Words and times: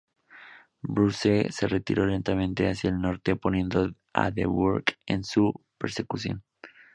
Bruce 0.81 1.45
se 1.51 1.67
retiró 1.67 2.07
lentamente 2.07 2.67
hacia 2.67 2.89
el 2.89 2.99
norte, 2.99 3.35
poniendo 3.35 3.91
a 4.13 4.31
de 4.31 4.47
Burgh 4.47 4.97
en 5.05 5.23
su 5.23 5.53
persecución. 5.77 6.41